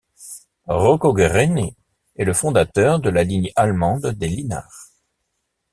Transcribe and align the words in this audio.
Rocco 0.65 1.13
Guerrini 1.13 1.75
est 2.15 2.25
le 2.25 2.33
fondateur 2.33 2.99
de 2.99 3.11
la 3.11 3.23
lignée 3.23 3.53
allemande 3.55 4.07
des 4.07 4.29
Lynar. 4.29 4.87